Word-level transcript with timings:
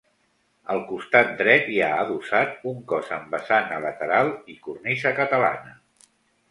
Al 0.75 0.79
costat 0.91 1.29
dret 1.41 1.69
hi 1.73 1.77
ha 1.87 1.91
adossat 2.05 2.67
un 2.73 2.81
cos 2.95 3.13
amb 3.19 3.37
vessant 3.37 3.73
a 3.77 3.79
lateral 3.87 4.35
i 4.55 4.61
cornisa 4.67 5.15
catalana. 5.23 5.81